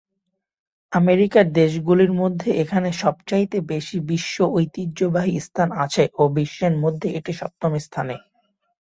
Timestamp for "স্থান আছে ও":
5.47-6.23